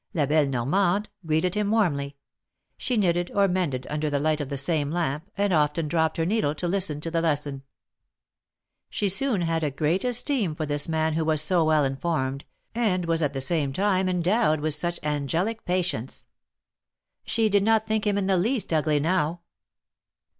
[0.15, 2.17] La belle Normande greeted him warmly;
[2.75, 6.25] she knitted or mended under the light of the same lamp, and often dropped her
[6.25, 7.61] needle to listen to the lesson.
[8.89, 13.05] She soon had a great esteem for this man who was so well informed, and
[13.05, 16.25] was at the same time endowed with such angelic patience.
[17.23, 19.41] She did not think him in the least ugly now.